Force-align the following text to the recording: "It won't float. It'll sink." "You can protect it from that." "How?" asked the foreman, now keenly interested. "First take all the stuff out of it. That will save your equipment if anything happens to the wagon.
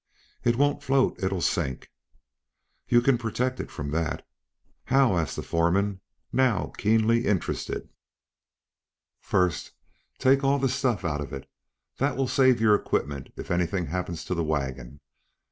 "It 0.43 0.55
won't 0.55 0.81
float. 0.81 1.21
It'll 1.21 1.41
sink." 1.43 1.91
"You 2.87 3.01
can 3.01 3.19
protect 3.19 3.59
it 3.59 3.69
from 3.69 3.91
that." 3.91 4.27
"How?" 4.85 5.15
asked 5.15 5.35
the 5.35 5.43
foreman, 5.43 6.01
now 6.33 6.71
keenly 6.79 7.27
interested. 7.27 7.87
"First 9.19 9.73
take 10.17 10.43
all 10.43 10.57
the 10.57 10.69
stuff 10.69 11.05
out 11.05 11.21
of 11.21 11.31
it. 11.33 11.47
That 11.97 12.17
will 12.17 12.27
save 12.27 12.59
your 12.59 12.73
equipment 12.73 13.29
if 13.37 13.51
anything 13.51 13.85
happens 13.85 14.25
to 14.25 14.33
the 14.33 14.43
wagon. 14.43 15.01